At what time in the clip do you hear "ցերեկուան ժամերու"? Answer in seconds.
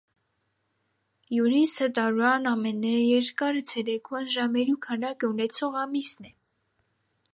3.73-4.79